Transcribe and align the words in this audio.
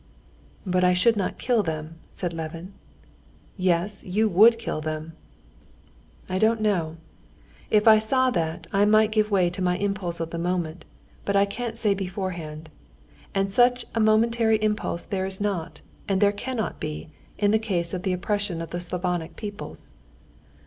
"But 0.65 0.83
I 0.83 0.93
should 0.93 1.15
not 1.15 1.37
kill 1.37 1.61
them," 1.61 1.97
said 2.11 2.33
Levin. 2.33 2.73
"Yes, 3.55 4.03
you 4.03 4.27
would 4.29 4.57
kill 4.57 4.81
them." 4.81 5.13
"I 6.27 6.39
don't 6.39 6.59
know. 6.59 6.97
If 7.69 7.87
I 7.87 7.99
saw 7.99 8.31
that, 8.31 8.65
I 8.73 8.83
might 8.83 9.11
give 9.11 9.29
way 9.29 9.51
to 9.51 9.61
my 9.61 9.77
impulse 9.77 10.19
of 10.19 10.31
the 10.31 10.39
moment, 10.39 10.85
but 11.23 11.35
I 11.35 11.45
can't 11.45 11.77
say 11.77 11.93
beforehand. 11.93 12.71
And 13.35 13.51
such 13.51 13.85
a 13.93 13.99
momentary 13.99 14.57
impulse 14.63 15.05
there 15.05 15.27
is 15.27 15.39
not, 15.39 15.81
and 16.07 16.19
there 16.19 16.31
cannot 16.31 16.79
be, 16.79 17.09
in 17.37 17.51
the 17.51 17.59
case 17.59 17.93
of 17.93 18.01
the 18.01 18.11
oppression 18.13 18.59
of 18.59 18.71
the 18.71 18.79
Slavonic 18.79 19.35
peoples." 19.35 19.91